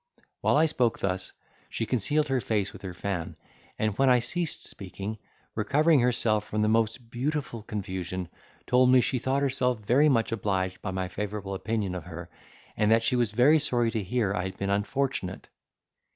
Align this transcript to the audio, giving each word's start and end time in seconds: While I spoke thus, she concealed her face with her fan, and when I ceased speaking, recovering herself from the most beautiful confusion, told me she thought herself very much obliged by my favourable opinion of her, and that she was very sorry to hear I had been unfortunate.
While 0.39 0.57
I 0.57 0.65
spoke 0.65 0.97
thus, 0.97 1.31
she 1.69 1.85
concealed 1.85 2.27
her 2.29 2.41
face 2.41 2.73
with 2.73 2.81
her 2.81 2.93
fan, 2.95 3.35
and 3.77 3.95
when 3.99 4.09
I 4.09 4.17
ceased 4.17 4.63
speaking, 4.63 5.19
recovering 5.53 5.99
herself 5.99 6.43
from 6.43 6.63
the 6.63 6.67
most 6.67 7.11
beautiful 7.11 7.61
confusion, 7.61 8.27
told 8.65 8.89
me 8.89 8.99
she 8.99 9.19
thought 9.19 9.43
herself 9.43 9.77
very 9.79 10.09
much 10.09 10.31
obliged 10.31 10.81
by 10.81 10.89
my 10.89 11.07
favourable 11.07 11.53
opinion 11.53 11.93
of 11.93 12.05
her, 12.05 12.31
and 12.75 12.89
that 12.89 13.03
she 13.03 13.15
was 13.15 13.31
very 13.31 13.59
sorry 13.59 13.91
to 13.91 14.01
hear 14.01 14.33
I 14.33 14.45
had 14.45 14.57
been 14.57 14.71
unfortunate. 14.71 15.49